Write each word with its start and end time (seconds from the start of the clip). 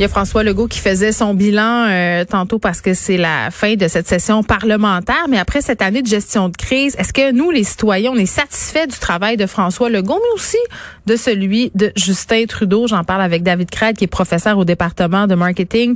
Il 0.00 0.04
y 0.04 0.06
a 0.06 0.08
François 0.08 0.42
Legault 0.42 0.66
qui 0.66 0.78
faisait 0.78 1.12
son 1.12 1.34
bilan 1.34 1.84
euh, 1.86 2.24
tantôt 2.24 2.58
parce 2.58 2.80
que 2.80 2.94
c'est 2.94 3.18
la 3.18 3.50
fin 3.50 3.74
de 3.74 3.86
cette 3.86 4.08
session 4.08 4.42
parlementaire. 4.42 5.26
Mais 5.28 5.36
après 5.36 5.60
cette 5.60 5.82
année 5.82 6.00
de 6.00 6.06
gestion 6.06 6.48
de 6.48 6.56
crise, 6.56 6.96
est-ce 6.96 7.12
que 7.12 7.32
nous, 7.32 7.50
les 7.50 7.64
citoyens, 7.64 8.12
on 8.12 8.16
est 8.16 8.24
satisfaits 8.24 8.86
du 8.86 8.98
travail 8.98 9.36
de 9.36 9.44
François 9.44 9.90
Legault, 9.90 10.18
mais 10.18 10.34
aussi 10.34 10.56
de 11.04 11.16
celui 11.16 11.70
de 11.74 11.92
Justin 11.96 12.46
Trudeau? 12.46 12.86
J'en 12.86 13.04
parle 13.04 13.20
avec 13.20 13.42
David 13.42 13.68
Craig, 13.68 13.94
qui 13.94 14.04
est 14.04 14.06
professeur 14.06 14.56
au 14.56 14.64
département 14.64 15.26
de 15.26 15.34
marketing 15.34 15.94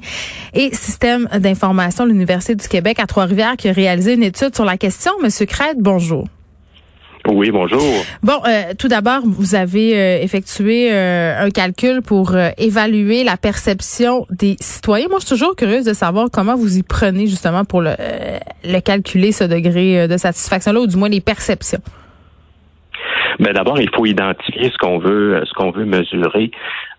et 0.52 0.74
système 0.74 1.26
d'information 1.38 2.04
de 2.04 2.10
l'Université 2.10 2.56
du 2.56 2.68
Québec 2.68 3.00
à 3.00 3.06
Trois-Rivières, 3.06 3.56
qui 3.56 3.70
a 3.70 3.72
réalisé 3.72 4.12
une 4.12 4.22
étude 4.22 4.54
sur 4.54 4.66
la 4.66 4.76
question. 4.76 5.12
Monsieur 5.22 5.46
Craig, 5.46 5.78
bonjour. 5.78 6.28
Oui, 7.26 7.50
bonjour. 7.50 7.80
Bon, 8.22 8.40
euh, 8.46 8.74
tout 8.78 8.88
d'abord, 8.88 9.22
vous 9.24 9.54
avez 9.54 9.98
euh, 9.98 10.22
effectué 10.22 10.90
euh, 10.92 11.46
un 11.46 11.50
calcul 11.50 12.02
pour 12.02 12.36
évaluer 12.58 13.24
la 13.24 13.36
perception 13.36 14.26
des 14.30 14.56
citoyens. 14.60 15.08
Moi, 15.08 15.18
je 15.20 15.26
suis 15.26 15.34
toujours 15.34 15.56
curieuse 15.56 15.84
de 15.84 15.94
savoir 15.94 16.28
comment 16.30 16.54
vous 16.54 16.76
y 16.76 16.82
prenez 16.82 17.26
justement 17.26 17.64
pour 17.64 17.80
le, 17.80 17.94
le 18.64 18.80
calculer, 18.80 19.32
ce 19.32 19.44
degré 19.44 20.06
de 20.06 20.16
satisfaction-là, 20.16 20.80
ou 20.80 20.86
du 20.86 20.96
moins 20.96 21.08
les 21.08 21.20
perceptions. 21.20 21.80
Mais 23.38 23.52
d'abord, 23.52 23.80
il 23.80 23.90
faut 23.94 24.06
identifier 24.06 24.70
ce 24.70 24.78
qu'on 24.78 24.98
veut, 24.98 25.42
ce 25.44 25.52
qu'on 25.54 25.70
veut 25.70 25.84
mesurer. 25.84 26.50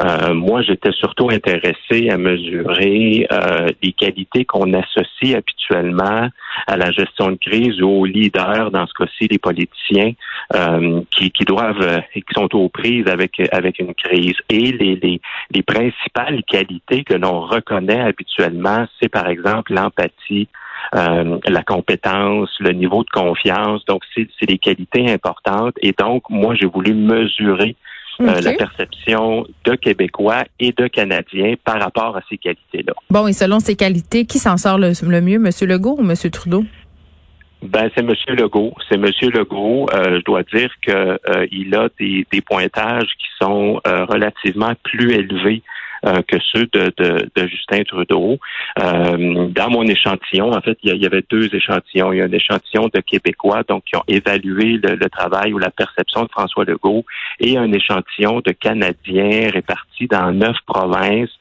Euh, 0.04 0.34
moi, 0.34 0.62
j'étais 0.62 0.92
surtout 0.92 1.30
intéressé 1.30 2.10
à 2.10 2.18
mesurer 2.18 3.28
euh, 3.32 3.68
les 3.82 3.94
qualités 3.94 4.46
qu'on 4.46 4.74
associe 4.74 5.36
habituellement 5.36 6.30
à 6.68 6.78
la 6.78 6.92
gestion 6.92 7.32
de 7.32 7.38
crise 7.38 7.82
ou 7.82 7.90
aux 7.90 8.06
leaders, 8.06 8.72
dans 8.72 8.86
ce 8.88 8.94
cas-ci, 8.94 9.28
les 9.30 9.38
politiciens, 9.40 10.12
euh, 10.56 11.02
qui, 11.12 11.32
qui 11.32 11.46
doivent 11.46 12.04
et 12.14 12.22
qui 12.22 12.34
sont 12.34 12.54
aux 12.56 12.70
prises 12.70 13.08
avec 13.08 13.42
avec 13.52 13.80
une 13.80 13.94
crise. 13.94 14.36
Et 14.50 14.72
les, 14.72 14.96
les, 14.96 15.22
les 15.52 15.64
principales 15.64 16.44
qualités 16.44 17.04
que 17.04 17.16
l'on 17.16 17.42
reconnaît 17.42 18.02
habituellement, 18.02 18.86
c'est 19.00 19.10
par 19.10 19.28
exemple 19.28 19.74
l'empathie, 19.74 20.48
euh, 20.94 21.40
la 21.48 21.64
compétence, 21.64 22.50
le 22.60 22.72
niveau 22.72 23.04
de 23.04 23.10
confiance. 23.10 23.84
Donc, 23.86 24.04
c'est 24.16 24.46
des 24.46 24.58
qualités 24.58 25.10
importantes. 25.10 25.76
Et 25.82 25.94
donc, 25.98 26.24
moi, 26.30 26.56
j'ai 26.56 26.68
voulu 26.68 26.94
mesurer 26.94 27.76
euh, 28.22 28.40
la 28.42 28.54
perception 28.54 29.46
de 29.66 29.76
Québécois 29.76 30.44
et 30.60 30.72
de 30.72 30.88
Canadiens 30.88 31.56
par 31.64 31.82
rapport 31.82 32.16
à 32.16 32.22
ces 32.30 32.38
qualités-là. 32.38 32.94
Bon, 33.10 33.28
et 33.28 33.34
selon 33.34 33.60
ces 33.60 33.76
qualités, 33.76 34.26
qui 34.26 34.40
s'en 34.40 34.58
sort 34.58 34.78
le, 34.78 34.94
mieux, 35.22 35.36
M. 35.36 35.50
Legault 35.68 35.98
ou 36.00 36.10
M. 36.10 36.16
Trudeau? 36.32 36.64
Ben, 37.62 37.90
c'est 37.96 38.02
M. 38.02 38.14
Legault. 38.30 38.74
C'est 38.88 38.96
M. 38.96 39.06
Legault. 39.34 39.88
Euh, 39.94 40.20
je 40.20 40.24
dois 40.24 40.44
dire 40.44 40.70
qu'il 40.84 41.76
a 41.76 41.90
des, 42.00 42.28
des, 42.32 42.42
pointages 42.42 43.10
qui 43.18 43.28
sont 43.42 43.82
relativement 43.84 44.74
plus 44.84 45.14
élevés 45.14 45.64
euh, 46.06 46.22
que 46.28 46.38
ceux 46.52 46.68
de, 46.74 46.94
de, 46.98 47.48
Justin 47.48 47.84
Trudeau. 47.84 48.38
Euh, 48.80 49.48
dans 49.50 49.70
mon 49.70 49.84
échantillon, 49.84 50.52
en 50.54 50.62
fait, 50.62 50.78
il 50.84 50.96
y, 50.96 51.06
avait 51.06 51.24
deux 51.30 51.54
échantillons. 51.54 52.14
Il 52.14 52.20
y 52.20 52.22
a 52.22 52.26
un 52.26 52.32
échantillon 52.32 52.90
de 52.94 53.00
Québécois, 53.02 53.64
donc 53.68 53.84
qui 53.86 53.96
ont 53.96 54.04
évalué 54.08 54.80
le, 54.84 55.10
travail 55.10 55.54
ou 55.54 55.58
la 55.58 55.72
perception 55.72 56.24
de 56.24 56.30
François 56.30 56.66
Legault, 56.66 57.06
et 57.40 57.58
un 57.58 57.72
échantillon 57.72 58.42
de 58.46 58.52
Canadiens 58.52 59.50
répartis 59.52 60.08
dans 60.08 60.32
neuf 60.32 60.58
provinces 60.68 61.32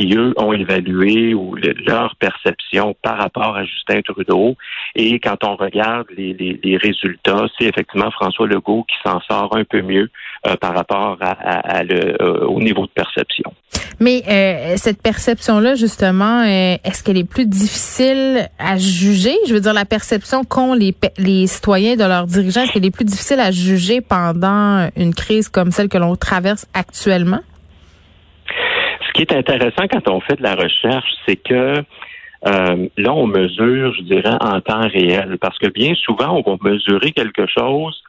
qui, 0.00 0.14
eux, 0.14 0.32
ont 0.36 0.52
évalué 0.52 1.34
ou 1.34 1.54
leur 1.86 2.16
perception 2.16 2.94
par 3.02 3.18
rapport 3.18 3.56
à 3.56 3.64
Justin 3.64 4.00
Trudeau. 4.02 4.56
Et 4.96 5.20
quand 5.20 5.44
on 5.44 5.56
regarde 5.56 6.06
les, 6.16 6.32
les, 6.32 6.76
résultats, 6.76 7.46
c'est 7.58 7.66
effectivement 7.66 8.10
François 8.10 8.46
Legault 8.46 8.84
qui 8.88 8.96
s'en 9.04 9.20
sort 9.20 9.54
un 9.56 9.64
peu 9.64 9.82
mieux 9.82 10.08
euh, 10.46 10.56
par 10.56 10.74
rapport 10.74 11.18
à, 11.20 11.82
le, 11.84 12.16
au 12.46 12.60
niveau 12.60 12.86
de 12.86 12.90
perception. 12.92 13.52
Mais 14.00 14.22
euh, 14.28 14.74
cette 14.76 15.02
perception-là, 15.02 15.74
justement, 15.74 16.40
euh, 16.40 16.76
est-ce 16.82 17.04
qu'elle 17.04 17.18
est 17.18 17.28
plus 17.28 17.44
difficile 17.44 18.48
à 18.58 18.78
juger? 18.78 19.36
Je 19.46 19.52
veux 19.52 19.60
dire, 19.60 19.74
la 19.74 19.84
perception 19.84 20.44
qu'ont 20.44 20.72
les, 20.72 20.94
les 21.18 21.46
citoyens 21.46 21.96
de 21.96 22.04
leurs 22.04 22.26
dirigeants, 22.26 22.62
est-ce 22.62 22.72
qu'elle 22.72 22.86
est 22.86 22.90
plus 22.90 23.04
difficile 23.04 23.40
à 23.40 23.50
juger 23.50 24.00
pendant 24.00 24.88
une 24.96 25.14
crise 25.14 25.50
comme 25.50 25.70
celle 25.70 25.90
que 25.90 25.98
l'on 25.98 26.16
traverse 26.16 26.66
actuellement? 26.72 27.40
Ce 29.10 29.14
qui 29.14 29.22
est 29.22 29.32
intéressant 29.32 29.88
quand 29.90 30.08
on 30.08 30.20
fait 30.20 30.36
de 30.36 30.42
la 30.44 30.54
recherche, 30.54 31.10
c'est 31.26 31.34
que 31.34 31.82
euh, 32.46 32.88
là, 32.96 33.12
on 33.12 33.26
mesure, 33.26 33.92
je 33.94 34.02
dirais, 34.02 34.36
en 34.40 34.60
temps 34.60 34.86
réel, 34.86 35.36
parce 35.40 35.58
que 35.58 35.66
bien 35.66 35.94
souvent, 35.94 36.40
on 36.46 36.48
va 36.48 36.56
mesurer 36.62 37.10
quelque 37.10 37.44
chose 37.46 38.02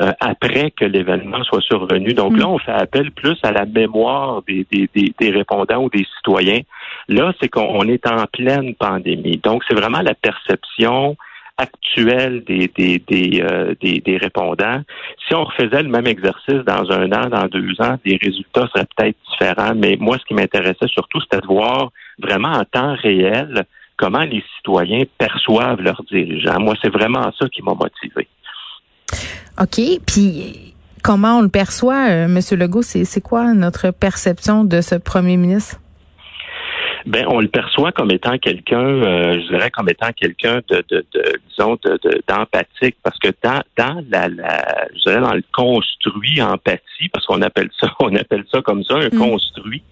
euh, 0.00 0.12
après 0.18 0.72
que 0.72 0.84
l'événement 0.84 1.44
soit 1.44 1.62
survenu. 1.62 2.12
Donc 2.12 2.36
là, 2.36 2.46
mm. 2.46 2.50
on 2.50 2.58
fait 2.58 2.72
appel 2.72 3.12
plus 3.12 3.38
à 3.44 3.52
la 3.52 3.66
mémoire 3.66 4.42
des, 4.48 4.66
des, 4.72 5.14
des, 5.16 5.30
répondants 5.30 5.84
ou 5.84 5.90
des 5.90 6.04
citoyens. 6.16 6.60
Là, 7.06 7.32
c'est 7.40 7.48
qu'on 7.48 7.82
est 7.84 8.04
en 8.08 8.24
pleine 8.26 8.74
pandémie. 8.74 9.38
Donc, 9.38 9.62
c'est 9.68 9.76
vraiment 9.76 10.02
la 10.02 10.14
perception 10.14 11.16
actuelle 11.58 12.44
des, 12.44 12.70
des, 12.76 13.02
des, 13.06 13.42
euh, 13.42 13.74
des, 13.82 14.00
des, 14.00 14.16
répondants. 14.16 14.82
Si 15.26 15.34
on 15.34 15.44
refaisait 15.44 15.82
le 15.82 15.88
même 15.88 16.06
exercice 16.06 16.64
dans 16.66 16.90
un 16.92 17.10
an, 17.12 17.28
dans 17.28 17.46
deux 17.48 17.74
ans, 17.80 17.96
les 18.04 18.16
résultats 18.16 18.68
seraient 18.72 18.86
peut-être 18.96 19.16
différents. 19.30 19.74
Mais 19.74 19.96
moi, 19.98 20.16
ce 20.18 20.24
qui 20.24 20.34
m'intéressait 20.34 20.86
surtout, 20.86 21.20
c'était 21.20 21.40
de 21.40 21.46
voir 21.46 21.90
vraiment 22.20 22.52
en 22.52 22.64
temps 22.64 22.94
réel 23.02 23.64
comment 23.96 24.22
les 24.22 24.42
citoyens 24.56 25.02
perçoivent 25.18 25.80
leurs 25.80 26.02
dirigeants. 26.04 26.60
Moi, 26.60 26.74
c'est 26.80 26.92
vraiment 26.92 27.30
ça 27.38 27.48
qui 27.48 27.62
m'a 27.62 27.74
motivé. 27.74 28.28
OK. 29.60 29.80
Puis 30.06 30.74
comment 31.02 31.38
on 31.38 31.42
le 31.42 31.48
perçoit, 31.48 32.08
euh, 32.08 32.24
M. 32.26 32.38
Legault? 32.52 32.82
C'est 32.82 33.20
quoi 33.20 33.52
notre 33.52 33.90
perception 33.90 34.64
de 34.64 34.80
ce 34.80 34.94
premier 34.94 35.36
ministre? 35.36 35.80
Ben, 37.06 37.26
on 37.28 37.40
le 37.40 37.48
perçoit 37.48 37.92
comme 37.92 38.10
étant 38.10 38.38
quelqu'un, 38.38 38.84
euh, 38.84 39.34
je 39.34 39.48
dirais 39.48 39.70
comme 39.70 39.88
étant 39.88 40.12
quelqu'un 40.12 40.60
de, 40.68 40.84
de, 40.88 41.04
de, 41.12 41.22
disons, 41.48 41.78
d'empathique, 42.26 42.96
parce 43.02 43.18
que 43.18 43.28
dans, 43.42 43.62
dans 43.76 44.02
la, 44.10 44.28
la, 44.28 44.88
je 44.94 45.10
dirais 45.10 45.20
dans 45.20 45.34
le 45.34 45.44
construit 45.52 46.40
empathie, 46.42 47.08
parce 47.12 47.26
qu'on 47.26 47.42
appelle 47.42 47.70
ça, 47.80 47.88
on 48.00 48.14
appelle 48.16 48.44
ça 48.52 48.60
comme 48.62 48.84
ça, 48.84 48.96
un 48.96 49.08
mm. 49.08 49.18
construit. 49.18 49.82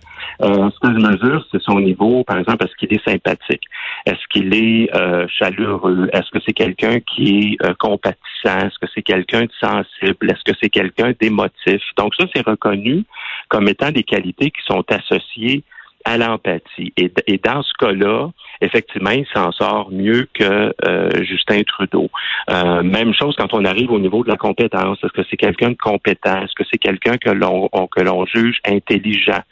Euh, 0.42 0.70
ce 0.70 0.78
que 0.80 0.92
je 0.92 0.98
mesure, 0.98 1.46
c'est 1.50 1.62
son 1.62 1.80
niveau, 1.80 2.24
par 2.24 2.38
exemple, 2.38 2.64
est-ce 2.64 2.74
qu'il 2.76 2.92
est 2.92 3.04
sympathique? 3.08 3.62
Est-ce 4.04 4.26
qu'il 4.30 4.54
est 4.54 4.94
euh, 4.94 5.26
chaleureux? 5.28 6.08
Est-ce 6.12 6.30
que 6.30 6.38
c'est 6.44 6.52
quelqu'un 6.52 7.00
qui 7.00 7.56
est 7.60 7.66
euh, 7.66 7.74
compatissant? 7.78 8.58
Est-ce 8.66 8.78
que 8.78 8.86
c'est 8.94 9.02
quelqu'un 9.02 9.42
de 9.42 9.52
sensible? 9.60 10.30
Est-ce 10.30 10.44
que 10.44 10.56
c'est 10.60 10.68
quelqu'un 10.68 11.12
d'émotif? 11.18 11.82
Donc 11.96 12.14
ça, 12.16 12.26
c'est 12.34 12.46
reconnu 12.46 13.04
comme 13.48 13.68
étant 13.68 13.90
des 13.90 14.02
qualités 14.02 14.50
qui 14.50 14.62
sont 14.66 14.84
associées 14.90 15.62
à 16.06 16.16
l'empathie. 16.16 16.92
Et, 16.96 17.10
dans 17.42 17.62
ce 17.62 17.72
cas-là, 17.80 18.30
effectivement, 18.60 19.10
il 19.10 19.26
s'en 19.34 19.50
sort 19.50 19.90
mieux 19.90 20.28
que 20.32 20.72
euh, 20.86 21.10
Justin 21.24 21.62
Trudeau. 21.64 22.08
Euh, 22.48 22.82
même 22.84 23.12
chose 23.12 23.34
quand 23.36 23.52
on 23.52 23.64
arrive 23.64 23.90
au 23.90 23.98
niveau 23.98 24.22
de 24.22 24.30
la 24.30 24.36
compétence. 24.36 24.98
Est-ce 25.02 25.12
que 25.12 25.26
c'est 25.28 25.36
quelqu'un 25.36 25.70
de 25.70 25.76
compétent? 25.76 26.42
Est-ce 26.42 26.54
que 26.54 26.62
c'est 26.70 26.78
quelqu'un 26.78 27.16
que 27.18 27.30
l'on 27.30 27.68
que 27.88 28.00
l'on 28.00 28.24
juge 28.24 28.60
intelligent? 28.64 29.42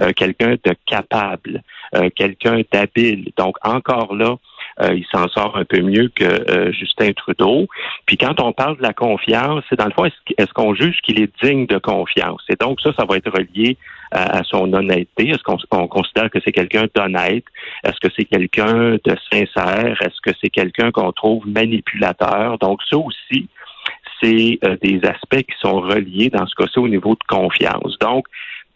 Euh, 0.00 0.12
quelqu'un 0.16 0.54
de 0.64 0.74
capable? 0.86 1.62
quelqu'un 2.16 2.62
d'habile? 2.72 3.30
Donc, 3.36 3.54
encore 3.62 4.16
là, 4.16 4.34
il 4.82 5.06
s'en 5.12 5.28
sort 5.28 5.56
un 5.56 5.64
peu 5.64 5.80
mieux 5.80 6.10
que 6.14 6.72
Justin 6.72 7.12
Trudeau. 7.12 7.68
Puis 8.06 8.16
quand 8.16 8.40
on 8.40 8.52
parle 8.52 8.76
de 8.78 8.82
la 8.82 8.92
confiance, 8.92 9.62
c'est 9.68 9.78
dans 9.78 9.86
le 9.86 9.92
fond, 9.92 10.04
est-ce 10.04 10.52
qu'on 10.52 10.74
juge 10.74 11.00
qu'il 11.02 11.20
est 11.20 11.30
digne 11.42 11.66
de 11.66 11.78
confiance? 11.78 12.42
Et 12.48 12.56
donc, 12.56 12.80
ça, 12.80 12.92
ça 12.98 13.04
va 13.04 13.16
être 13.16 13.30
relié 13.30 13.76
à, 14.14 14.42
son 14.44 14.72
honnêteté? 14.72 15.30
Est-ce 15.30 15.42
qu'on 15.42 15.88
considère 15.88 16.30
que 16.30 16.38
c'est 16.44 16.52
quelqu'un 16.52 16.86
d'honnête? 16.94 17.44
Est-ce 17.82 18.00
que 18.00 18.12
c'est 18.16 18.24
quelqu'un 18.24 18.96
de 19.04 19.16
sincère? 19.30 19.98
Est-ce 20.00 20.20
que 20.22 20.36
c'est 20.40 20.50
quelqu'un 20.50 20.90
qu'on 20.90 21.12
trouve 21.12 21.46
manipulateur? 21.46 22.58
Donc 22.58 22.80
ça 22.88 22.96
aussi, 22.96 23.48
c'est 24.22 24.58
euh, 24.64 24.76
des 24.82 25.00
aspects 25.04 25.42
qui 25.42 25.58
sont 25.60 25.80
reliés 25.80 26.30
dans 26.30 26.46
ce 26.46 26.54
cas-ci 26.54 26.78
au 26.78 26.88
niveau 26.88 27.14
de 27.14 27.24
confiance. 27.28 27.98
Donc, 28.00 28.26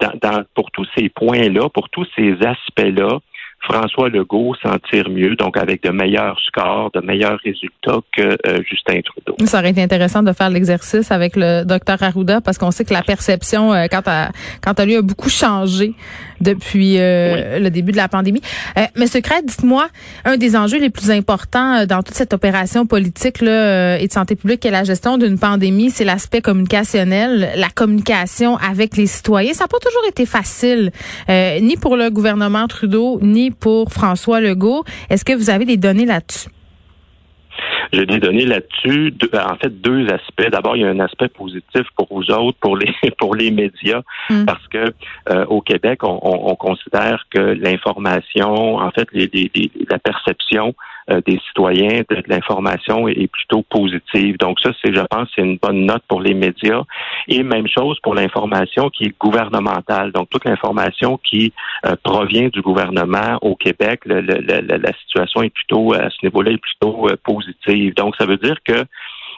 dans, 0.00 0.12
dans, 0.21 0.45
pour 0.55 0.71
tous 0.71 0.87
ces 0.97 1.09
points-là, 1.09 1.69
pour 1.71 1.89
tous 1.91 2.06
ces 2.17 2.35
aspects-là, 2.45 3.19
François 3.61 4.09
Legault 4.09 4.55
s'en 4.63 4.77
tire 4.91 5.11
mieux, 5.11 5.35
donc 5.37 5.57
avec 5.57 5.83
de 5.83 5.91
meilleurs 5.91 6.39
scores, 6.41 6.91
de 6.95 7.01
meilleurs 7.01 7.39
résultats 7.45 7.99
que 8.17 8.23
euh, 8.47 8.63
Justin 8.69 9.01
Trudeau. 9.03 9.37
Ça 9.47 9.59
aurait 9.59 9.71
été 9.71 9.83
intéressant 9.83 10.23
de 10.23 10.33
faire 10.33 10.49
l'exercice 10.49 11.11
avec 11.11 11.37
le 11.37 11.65
docteur 11.65 12.03
Arruda 12.03 12.41
parce 12.41 12.57
qu'on 12.57 12.71
sait 12.71 12.85
que 12.85 12.95
la 12.95 13.03
perception 13.03 13.73
euh, 13.73 13.87
quant 13.91 14.03
à 14.07 14.31
quant 14.63 14.73
à 14.73 14.85
lui 14.85 14.97
a 14.97 15.03
beaucoup 15.03 15.29
changé 15.29 15.95
depuis 16.40 16.96
euh, 16.99 17.58
le 17.58 17.70
début 17.70 17.93
de 17.93 17.96
la 17.96 18.08
pandémie. 18.08 18.40
Euh, 18.76 18.82
Monsieur 18.96 19.20
Crête, 19.20 19.46
dites-moi, 19.46 19.88
un 20.25 20.37
des 20.37 20.56
enjeux 20.56 20.79
les 20.79 20.90
plus 20.90 21.11
importants 21.11 21.87
dans 21.87 22.02
toute 22.02 22.14
cette 22.14 22.32
opération 22.32 22.87
politique 22.87 23.40
là, 23.40 23.99
et 23.99 24.06
de 24.06 24.12
santé 24.12 24.37
publique 24.37 24.64
et 24.67 24.70
la 24.70 24.85
gestion 24.85 25.19
d'une 25.19 25.38
pandémie, 25.38 25.90
c'est 25.90 26.05
l'aspect 26.05 26.40
communicationnel, 26.40 27.50
la 27.56 27.69
communication 27.70 28.56
avec 28.56 28.96
les 28.96 29.06
citoyens. 29.06 29.55
Ça 29.55 29.64
n'a 29.64 29.69
pas 29.69 29.79
toujours 29.79 30.06
été 30.08 30.26
facile, 30.26 30.93
ni 31.29 31.76
pour 31.76 31.96
le 31.96 32.11
gouvernement 32.11 32.67
Trudeau, 32.69 33.19
ni 33.23 33.50
pour 33.50 33.93
François 33.93 34.40
Legault. 34.40 34.85
Est-ce 35.11 35.25
que 35.25 35.32
vous 35.32 35.50
avez 35.50 35.64
des 35.64 35.76
données 35.76 36.06
là-dessus? 36.06 36.49
J'ai 37.93 38.06
des 38.06 38.19
données 38.19 38.46
là-dessus. 38.46 39.14
En 39.35 39.56
fait, 39.56 39.81
deux 39.81 40.06
aspects. 40.08 40.50
D'abord, 40.50 40.76
il 40.76 40.82
y 40.82 40.85
a 40.85 40.88
un 40.88 41.00
aspect 41.00 41.29
positif 41.29 41.82
pour 41.96 42.08
vous 42.11 42.31
autres, 42.31 42.58
pour 42.61 42.76
les 42.76 42.93
pour 43.19 43.35
les 43.35 43.50
médias, 43.50 44.02
hmm. 44.31 44.44
parce 44.44 44.67
que 44.69 44.93
euh, 45.31 45.44
au 45.46 45.61
Québec, 45.61 46.00
on, 46.02 46.56
considère 46.56 47.25
que 47.31 47.38
l'information, 47.38 48.76
en 48.76 48.90
fait, 48.90 49.08
la 49.12 49.99
perception 49.99 50.75
euh, 51.11 51.21
des 51.27 51.39
citoyens 51.49 52.03
de, 52.09 52.23
l'information 52.27 53.09
est, 53.09 53.29
plutôt 53.29 53.63
positive. 53.63 54.37
Donc 54.39 54.61
ça, 54.61 54.71
c'est, 54.83 54.93
je 54.95 55.01
pense, 55.11 55.29
c'est 55.35 55.43
une 55.43 55.57
bonne 55.57 55.87
note 55.87 56.03
pour 56.09 56.21
les 56.21 56.35
médias. 56.35 56.83
Et 57.29 57.43
même 57.43 57.67
chose 57.67 57.99
pour 58.03 58.15
l'information 58.15 58.91
qui 58.91 59.05
est 59.05 59.19
gouvernementale. 59.19 60.13
Donc 60.13 60.29
toute 60.31 60.45
l'information 60.45 61.19
qui 61.19 61.53
euh, 61.87 61.97
provient 62.03 62.49
du 62.49 62.61
gouvernement 62.61 63.39
au 63.43 63.57
Québec, 63.57 64.03
la 64.05 64.93
situation 65.01 65.43
est 65.43 65.51
plutôt 65.51 65.95
à 65.95 66.11
ce 66.11 66.17
niveau-là 66.25 66.53
est 66.53 66.59
plutôt 66.59 67.09
euh, 67.09 67.17
positive. 67.25 67.95
Donc 67.95 68.15
ça 68.17 68.27
veut 68.27 68.37
dire 68.37 68.57
que 68.65 68.85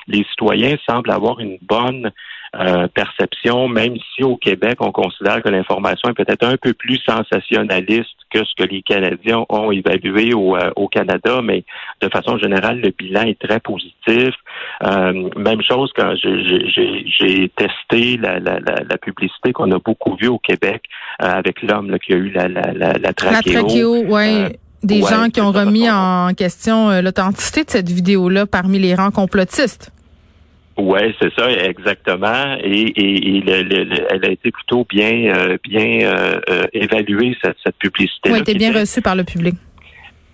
les 0.08 0.24
citoyens 0.30 0.76
semblent 0.88 1.10
avoir 1.10 1.40
une 1.40 1.58
bonne 1.62 2.10
euh, 2.56 2.88
perception, 2.88 3.68
même 3.68 3.94
si 4.12 4.24
au 4.24 4.36
Québec, 4.36 4.78
on 4.80 4.90
considère 4.90 5.40
que 5.40 5.48
l'information 5.48 6.10
est 6.10 6.14
peut-être 6.14 6.44
un 6.44 6.56
peu 6.56 6.72
plus 6.72 6.98
sensationnaliste 7.06 8.10
que 8.28 8.40
ce 8.44 8.50
que 8.56 8.64
les 8.64 8.82
Canadiens 8.82 9.44
ont 9.48 9.70
évalué 9.70 10.34
au, 10.34 10.56
euh, 10.56 10.72
au 10.74 10.88
Canada, 10.88 11.42
mais 11.44 11.62
de 12.00 12.08
façon 12.08 12.38
générale, 12.38 12.80
le 12.80 12.90
bilan 12.90 13.22
est 13.22 13.38
très 13.38 13.60
positif. 13.60 14.34
Euh, 14.84 15.28
même 15.36 15.62
chose 15.62 15.92
quand 15.94 16.14
j'ai 16.16 17.52
testé 17.54 18.16
la, 18.16 18.40
la, 18.40 18.58
la, 18.58 18.98
publicité 18.98 19.52
qu'on 19.52 19.70
a 19.70 19.78
beaucoup 19.78 20.16
vue 20.20 20.28
au 20.28 20.38
Québec 20.38 20.82
avec 21.20 21.62
l'homme 21.62 21.96
qui 22.00 22.14
a 22.14 22.16
eu 22.16 22.30
la, 22.30 22.48
la, 22.48 22.72
la, 22.72 22.92
la 22.94 23.12
trachéo. 23.12 23.52
La 23.52 23.60
trachéo, 23.60 23.94
ouais. 24.06 24.58
Des 24.82 25.02
gens 25.02 25.28
qui 25.32 25.40
ont 25.40 25.52
remis 25.52 25.88
en 25.88 26.32
question 26.34 27.00
l'authenticité 27.00 27.64
de 27.64 27.70
cette 27.70 27.88
vidéo-là 27.88 28.46
parmi 28.46 28.78
les 28.78 28.94
rangs 28.94 29.10
complotistes. 29.10 29.92
Oui, 30.76 31.00
c'est 31.20 31.32
ça, 31.34 31.50
exactement. 31.50 32.56
Et, 32.62 32.92
et, 32.96 33.44
elle 33.46 34.24
a 34.24 34.30
été 34.30 34.50
plutôt 34.50 34.86
bien, 34.88 35.34
euh, 35.34 35.58
bien 35.62 36.06
euh, 36.06 36.40
euh, 36.48 36.62
évaluée, 36.72 37.36
cette, 37.42 37.56
cette 37.62 37.76
publicité. 37.76 38.30
Oui, 38.30 38.36
elle 38.36 38.42
était 38.42 38.54
bien 38.54 38.72
reçue 38.72 39.02
par 39.02 39.14
le 39.14 39.24
public. 39.24 39.56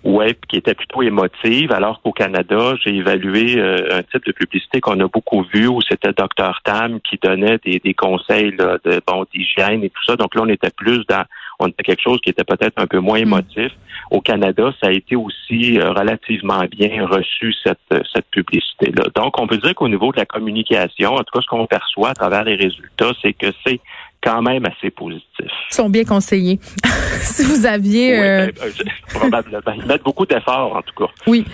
Oui, 0.03 0.27
qui 0.47 0.57
était 0.57 0.75
plutôt 0.75 1.01
émotive, 1.01 1.73
alors 1.73 2.01
qu'au 2.01 2.13
Canada, 2.13 2.75
j'ai 2.81 2.95
évalué 2.95 3.59
un 3.59 4.03
type 4.03 4.25
de 4.25 4.31
publicité 4.31 4.79
qu'on 4.79 4.97
a 5.01 5.07
beaucoup 5.07 5.43
vu 5.53 5.67
où 5.67 5.81
c'était 5.81 6.13
Dr 6.13 6.61
Tam 6.63 7.01
qui 7.01 7.19
donnait 7.21 7.59
des, 7.65 7.81
des 7.83 7.93
conseils 7.93 8.55
là, 8.57 8.77
de 8.85 9.01
bon 9.05 9.25
d'hygiène 9.33 9.83
et 9.83 9.89
tout 9.89 10.03
ça. 10.05 10.15
Donc 10.15 10.33
là, 10.35 10.43
on 10.45 10.49
était 10.49 10.69
plus 10.69 11.03
dans 11.09 11.25
on 11.59 11.67
était 11.67 11.83
quelque 11.83 12.01
chose 12.01 12.19
qui 12.21 12.29
était 12.29 12.43
peut-être 12.43 12.73
un 12.77 12.87
peu 12.87 12.99
moins 12.99 13.19
hmm. 13.19 13.23
émotif. 13.23 13.71
Au 14.11 14.21
Canada, 14.21 14.73
ça 14.81 14.87
a 14.87 14.91
été 14.91 15.15
aussi 15.15 15.79
euh, 15.79 15.91
relativement 15.91 16.63
bien 16.69 17.05
reçu 17.05 17.53
cette, 17.63 17.79
euh, 17.93 18.01
cette 18.13 18.27
publicité-là. 18.31 19.05
Donc, 19.15 19.39
on 19.39 19.47
peut 19.47 19.57
dire 19.57 19.75
qu'au 19.75 19.89
niveau 19.89 20.11
de 20.11 20.17
la 20.17 20.25
communication, 20.25 21.15
en 21.15 21.19
tout 21.19 21.31
cas, 21.33 21.41
ce 21.41 21.47
qu'on 21.47 21.65
perçoit 21.65 22.09
à 22.09 22.13
travers 22.13 22.43
les 22.43 22.55
résultats, 22.55 23.11
c'est 23.21 23.33
que 23.33 23.47
c'est 23.65 23.79
quand 24.21 24.41
même 24.41 24.65
assez 24.65 24.89
positif. 24.91 25.51
Ils 25.71 25.75
sont 25.75 25.89
bien 25.89 26.03
conseillés. 26.03 26.59
si 27.21 27.43
vous 27.43 27.65
aviez... 27.65 28.19
Euh... 28.19 28.47
Ben, 28.47 28.53
ben, 28.53 29.19
probablement. 29.19 29.73
Ils 29.75 29.85
mettent 29.85 30.03
beaucoup 30.03 30.25
d'efforts, 30.25 30.75
en 30.75 30.81
tout 30.81 31.05
cas. 31.05 31.11
Oui. 31.27 31.45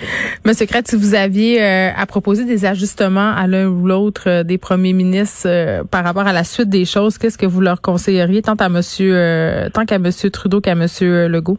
Monsieur 0.46 0.66
Crête, 0.66 0.88
si 0.88 0.96
vous 0.96 1.16
aviez 1.16 1.64
euh, 1.64 1.92
à 1.96 2.06
proposer 2.06 2.46
des 2.46 2.66
ajustements 2.66 3.34
à 3.36 3.48
l'un 3.48 3.68
ou 3.68 3.88
l'autre 3.88 4.24
euh, 4.28 4.44
des 4.44 4.58
premiers 4.58 4.94
ministres 4.94 5.48
euh, 5.48 5.84
par 5.84 6.04
rapport 6.04 6.28
à 6.28 6.34
la 6.34 6.44
suite 6.44 6.70
des 6.70 6.86
choses, 6.86 7.18
qu'est-ce 7.18 7.38
que 7.38 7.46
vous 7.46 7.62
leur 7.62 7.82
conseilleriez 7.82 8.42
tant 8.42 8.56
à 8.56 8.70
monsieur 8.70 9.14
tant 9.74 9.86
qu'à 9.86 10.00
monsieur 10.00 10.30
Trudeau 10.30 10.62
qu'à 10.62 10.76
monsieur 10.76 11.28
Legault? 11.28 11.58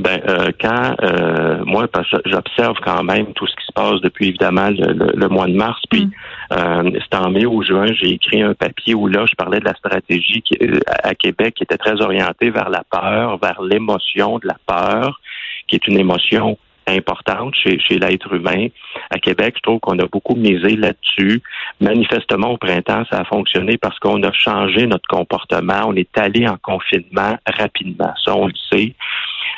Ben, 0.00 0.20
euh, 0.28 0.50
quand 0.58 0.94
euh, 1.02 1.62
moi, 1.66 1.86
parce 1.88 2.10
que 2.10 2.16
j'observe 2.24 2.76
quand 2.82 3.02
même 3.02 3.32
tout 3.34 3.46
ce 3.46 3.54
qui 3.54 3.66
se 3.66 3.72
passe 3.72 4.00
depuis 4.00 4.28
évidemment 4.28 4.70
le, 4.70 5.28
mois 5.28 5.46
de 5.46 5.52
mars, 5.52 5.80
puis 5.90 6.06
mm. 6.06 6.10
Euh, 6.52 6.90
en 7.12 7.30
mai 7.30 7.46
ou 7.46 7.62
juin, 7.62 7.86
j'ai 7.92 8.10
écrit 8.10 8.42
un 8.42 8.54
papier 8.54 8.94
où 8.94 9.06
là, 9.06 9.24
je 9.26 9.34
parlais 9.34 9.60
de 9.60 9.64
la 9.64 9.74
stratégie 9.74 10.42
qui, 10.42 10.58
à 11.02 11.14
Québec 11.14 11.54
qui 11.54 11.64
était 11.64 11.78
très 11.78 12.00
orientée 12.00 12.50
vers 12.50 12.70
la 12.70 12.82
peur, 12.90 13.38
vers 13.38 13.62
l'émotion 13.62 14.38
de 14.38 14.48
la 14.48 14.56
peur, 14.66 15.20
qui 15.68 15.76
est 15.76 15.86
une 15.86 15.98
émotion 15.98 16.58
importante 16.86 17.54
chez, 17.54 17.78
chez 17.78 17.98
l'être 17.98 18.32
humain. 18.32 18.68
À 19.10 19.18
Québec, 19.18 19.54
je 19.56 19.62
trouve 19.62 19.80
qu'on 19.80 19.98
a 19.98 20.06
beaucoup 20.06 20.34
misé 20.34 20.76
là-dessus. 20.76 21.42
Manifestement, 21.80 22.50
au 22.50 22.56
printemps, 22.56 23.04
ça 23.10 23.20
a 23.20 23.24
fonctionné 23.24 23.78
parce 23.78 23.98
qu'on 23.98 24.22
a 24.22 24.32
changé 24.32 24.86
notre 24.86 25.06
comportement. 25.08 25.82
On 25.86 25.94
est 25.94 26.16
allé 26.18 26.48
en 26.48 26.56
confinement 26.60 27.36
rapidement. 27.46 28.12
Ça, 28.24 28.34
on 28.34 28.46
le 28.46 28.54
sait. 28.70 28.94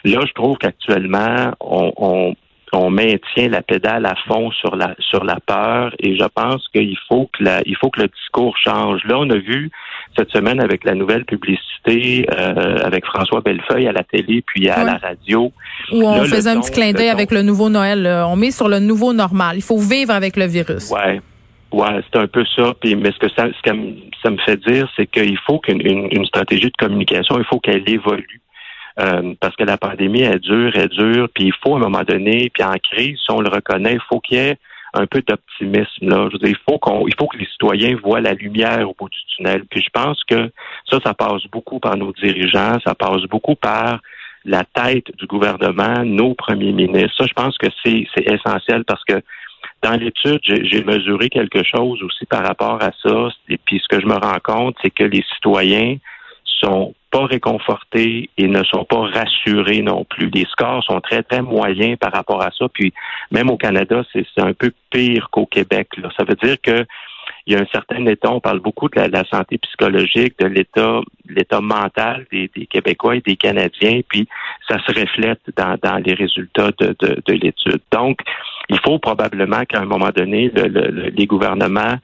Là, 0.05 0.21
je 0.27 0.33
trouve 0.33 0.59
qu'actuellement, 0.59 1.53
on, 1.61 1.93
on, 1.97 2.35
maintient 2.81 3.49
la 3.49 3.63
pédale 3.63 4.07
à 4.07 4.15
fond 4.27 4.51
sur 4.51 4.77
la 4.77 4.95
sur 4.99 5.25
la 5.25 5.37
peur 5.47 5.95
et 5.99 6.17
je 6.17 6.25
pense 6.25 6.67
qu'il 6.69 6.97
faut 7.09 7.29
que 7.33 7.45
la, 7.45 7.61
il 7.67 7.77
faut 7.77 7.91
que 7.91 8.01
le 8.01 8.09
discours 8.09 8.57
change. 8.57 9.03
Là, 9.05 9.19
on 9.19 9.29
a 9.31 9.37
vu 9.37 9.71
cette 10.17 10.31
semaine 10.31 10.61
avec 10.61 10.85
la 10.85 10.95
nouvelle 10.95 11.25
publicité 11.25 12.27
euh, 12.31 12.79
avec 12.85 13.05
François 13.05 13.41
Bellefeuille 13.41 13.89
à 13.89 13.93
la 13.93 14.03
télé 14.03 14.43
puis 14.47 14.69
à 14.69 14.85
la 14.85 14.97
radio. 14.97 15.53
Où 15.93 16.03
on 16.07 16.25
faisait 16.25 16.51
un 16.51 16.61
petit 16.61 16.73
clin 16.73 16.93
d'œil 16.93 17.11
avec 17.11 17.31
le 17.31 17.43
nouveau 17.43 17.69
Noël. 17.69 18.07
On 18.27 18.37
met 18.37 18.51
sur 18.51 18.69
le 18.69 18.79
nouveau 18.79 19.13
normal. 19.13 19.57
Il 19.57 19.63
faut 19.63 19.79
vivre 19.79 20.13
avec 20.13 20.37
le 20.37 20.47
virus. 20.47 20.91
Ouais. 20.91 21.21
Ouais, 21.73 22.01
c'est 22.13 22.19
un 22.19 22.27
peu 22.27 22.45
ça. 22.55 22.75
Puis, 22.81 22.95
mais 22.95 23.13
ce 23.13 23.19
que 23.19 23.29
ça, 23.31 23.47
ce 23.47 23.71
que 23.71 23.77
ça 24.23 24.31
me 24.31 24.37
fait 24.45 24.59
dire, 24.59 24.91
c'est 24.95 25.07
qu'il 25.07 25.39
faut 25.47 25.59
qu'une 25.59 25.81
une 25.81 26.25
stratégie 26.27 26.71
de 26.71 26.77
communication, 26.79 27.39
il 27.39 27.45
faut 27.45 27.61
qu'elle 27.61 27.89
évolue. 27.89 28.43
Euh, 29.01 29.35
parce 29.41 29.57
que 29.57 29.65
la 29.65 29.79
pandémie 29.79 30.23
est 30.23 30.39
dure, 30.39 30.77
est 30.77 30.89
dure, 30.89 31.29
puis 31.35 31.45
il 31.45 31.53
faut 31.63 31.75
à 31.75 31.77
un 31.79 31.81
moment 31.81 32.03
donné, 32.03 32.51
puis 32.53 32.63
en 32.63 32.75
crise, 32.75 33.19
si 33.19 33.31
on 33.31 33.41
le 33.41 33.49
reconnaît, 33.49 33.95
il 33.95 34.01
faut 34.09 34.21
qu'il 34.21 34.37
y 34.37 34.41
ait 34.41 34.59
un 34.95 35.07
peu 35.07 35.23
d'optimisme 35.23 36.09
là. 36.09 36.29
Je 36.29 36.33
veux 36.33 36.39
dire, 36.39 36.49
il 36.49 36.71
faut 36.71 36.79
qu'on, 36.79 37.07
il 37.07 37.15
faut 37.19 37.27
que 37.27 37.39
les 37.39 37.47
citoyens 37.47 37.97
voient 38.03 38.21
la 38.21 38.35
lumière 38.35 38.89
au 38.89 38.95
bout 38.99 39.09
du 39.09 39.19
tunnel. 39.35 39.65
Puis 39.71 39.83
je 39.83 39.91
pense 39.91 40.23
que 40.25 40.51
ça, 40.91 40.99
ça 41.03 41.15
passe 41.15 41.45
beaucoup 41.51 41.81
par 41.81 41.97
nos 41.97 42.13
dirigeants, 42.13 42.79
ça 42.85 42.95
passe 42.95 43.23
beaucoup 43.23 43.55
par 43.55 44.01
la 44.45 44.65
tête 44.65 45.17
du 45.17 45.27
gouvernement, 45.27 46.05
nos 46.05 46.35
premiers 46.35 46.73
ministres. 46.73 47.17
Ça, 47.17 47.27
je 47.27 47.33
pense 47.33 47.57
que 47.57 47.69
c'est, 47.83 48.07
c'est 48.15 48.29
essentiel 48.29 48.85
parce 48.85 49.05
que 49.05 49.23
dans 49.83 49.93
l'étude, 49.93 50.41
j'ai 50.45 50.85
mesuré 50.85 51.29
quelque 51.29 51.63
chose 51.65 52.03
aussi 52.03 52.27
par 52.27 52.45
rapport 52.45 52.83
à 52.83 52.91
ça. 53.03 53.29
Et 53.49 53.59
puis 53.59 53.81
ce 53.83 53.89
que 53.89 54.01
je 54.01 54.07
me 54.07 54.15
rends 54.15 54.41
compte, 54.43 54.77
c'est 54.83 54.91
que 54.91 55.05
les 55.05 55.25
citoyens 55.35 55.97
sont 56.45 56.95
pas 57.13 57.27
réconfortés 57.27 58.31
et 58.39 58.49
ne 58.49 58.65
sont 58.65 58.85
pas 58.85 59.03
rassurés 59.03 59.83
non 59.83 60.05
plus. 60.05 60.31
Les 60.31 60.47
scores 60.47 60.83
sont 60.83 61.01
très, 61.01 61.23
très 61.23 61.43
moyens 61.43 61.99
par 61.99 62.11
rapport 62.11 62.43
à 62.43 62.51
ça. 62.59 62.67
Puis 62.73 62.93
même 63.31 63.51
au 63.51 63.59
Canada, 63.59 64.03
c'est 64.13 64.27
un 64.39 64.55
peu 64.55 64.73
pire 64.91 65.29
qu'au 65.31 65.47
Québec. 65.47 65.89
Là. 65.99 66.09
Ça 66.17 66.25
veut 66.25 66.37
dire 66.43 66.57
que 66.61 66.85
il 67.47 67.55
y 67.55 67.57
a 67.57 67.61
un 67.61 67.67
certain 67.73 68.05
état, 68.07 68.31
on 68.31 68.41
parle 68.41 68.61
beaucoup 68.61 68.89
de 68.89 69.01
la, 69.01 69.25
santé 69.25 69.59
psychologique, 69.59 70.39
de 70.39 70.47
l'état, 70.47 71.01
l'état 71.29 71.61
mental 71.61 72.25
des, 72.31 72.49
Québécois 72.67 73.17
et 73.17 73.21
des 73.21 73.37
Canadiens, 73.37 74.01
puis 74.09 74.29
ça 74.69 74.79
se 74.87 75.01
reflète 75.01 75.41
dans, 75.57 75.77
dans 75.83 75.97
les 75.97 76.15
résultats 76.15 76.71
de, 76.79 76.95
de, 77.01 77.33
l'étude. 77.33 77.81
Donc, 77.91 78.21
il 78.69 78.79
faut 78.81 78.99
probablement 78.99 79.65
qu'à 79.65 79.81
un 79.81 79.87
moment 79.87 80.11
donné, 80.15 80.53
les 80.55 81.27
gouvernements 81.27 81.97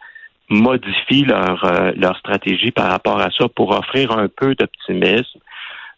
modifient 0.49 1.25
leur, 1.25 1.65
euh, 1.65 1.93
leur 1.97 2.17
stratégie 2.19 2.71
par 2.71 2.91
rapport 2.91 3.21
à 3.21 3.31
ça 3.31 3.49
pour 3.49 3.71
offrir 3.71 4.13
un 4.13 4.29
peu 4.29 4.55
d'optimisme. 4.55 5.39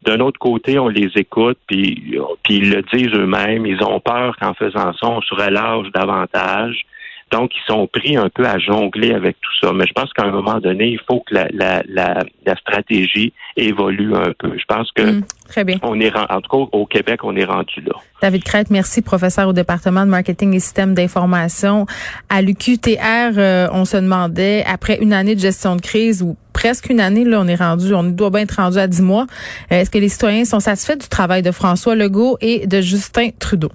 D'un 0.03 0.21
autre 0.21 0.39
côté, 0.39 0.79
on 0.79 0.89
les 0.89 1.11
écoute, 1.17 1.59
puis, 1.67 2.17
puis 2.43 2.57
ils 2.57 2.71
le 2.71 2.83
disent 2.93 3.15
eux-mêmes, 3.15 3.67
ils 3.67 3.83
ont 3.85 4.01
peur 4.01 4.37
qu'en 4.41 4.55
faisant 4.55 4.93
ça, 4.95 5.07
on 5.07 5.21
se 5.21 5.35
relâche 5.35 5.91
davantage. 5.93 6.87
Donc, 7.31 7.51
ils 7.55 7.67
sont 7.73 7.87
pris 7.87 8.17
un 8.17 8.29
peu 8.29 8.45
à 8.47 8.59
jongler 8.59 9.13
avec 9.13 9.37
tout 9.41 9.51
ça. 9.67 9.73
Mais 9.73 9.87
je 9.87 9.93
pense 9.93 10.13
qu'à 10.13 10.25
un 10.25 10.31
moment 10.33 10.59
donné, 10.59 10.89
il 10.89 11.01
faut 11.09 11.21
que 11.29 11.35
la, 11.35 11.49
la, 11.53 11.83
la, 11.89 12.25
la 12.45 12.57
stratégie 12.57 13.33
évolue 13.57 14.15
un 14.15 14.33
peu. 14.39 14.53
Je 14.59 14.65
pense 14.67 14.91
que 14.93 15.03
Mm, 15.03 15.23
très 15.49 15.65
bien. 15.65 15.79
on 15.83 15.99
est 16.01 16.13
en 16.17 16.41
tout 16.41 16.51
cas 16.67 16.69
au 16.77 16.87
Québec, 16.87 17.21
on 17.25 17.35
est 17.37 17.45
rendu 17.45 17.81
là. 17.83 17.93
David 18.21 18.45
Crête, 18.45 18.71
merci, 18.71 19.01
professeur 19.03 19.49
au 19.49 19.53
département 19.53 20.05
de 20.05 20.11
marketing 20.11 20.55
et 20.55 20.61
système 20.61 20.95
d'information 20.95 21.87
à 22.29 22.43
l'UQTR. 22.43 22.99
euh, 23.39 23.69
on 23.73 23.85
se 23.85 23.97
demandait, 23.97 24.65
après 24.67 24.99
une 25.01 25.13
année 25.13 25.35
de 25.35 25.41
gestion 25.41 25.77
de 25.77 25.81
crise 25.81 26.23
ou 26.23 26.37
presque 26.53 26.91
une 26.91 27.01
année, 27.01 27.25
là, 27.25 27.41
on 27.41 27.47
est 27.49 27.55
rendu, 27.55 27.95
on 27.95 28.03
doit 28.03 28.31
bien 28.31 28.41
être 28.41 28.57
rendu 28.57 28.79
à 28.79 28.87
dix 28.87 29.03
mois. 29.03 29.27
euh, 29.73 29.77
Est-ce 29.81 29.91
que 29.91 29.99
les 29.99 30.09
citoyens 30.09 30.45
sont 30.45 30.61
satisfaits 30.61 30.97
du 30.99 31.09
travail 31.09 31.43
de 31.43 31.51
François 31.53 31.95
Legault 31.95 32.37
et 32.41 32.67
de 32.67 32.81
Justin 32.81 33.29
Trudeau? 33.39 33.71